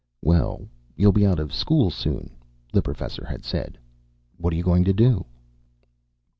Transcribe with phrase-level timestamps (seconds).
[0.23, 2.31] "Well, you'll be out of school, soon,"
[2.73, 3.77] the Professor had said.
[4.37, 5.25] "What are you going to do?"